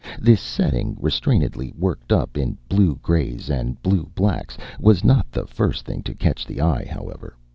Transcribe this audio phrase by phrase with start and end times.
[0.17, 5.85] This setting, restrainedly worked up in blue grays and blue blacks, was not the first
[5.85, 7.37] thing to catch the eye, however.